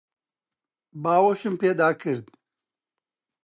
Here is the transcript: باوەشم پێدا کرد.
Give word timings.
باوەشم 1.03 1.53
پێدا 1.61 1.89
کرد. 2.01 2.27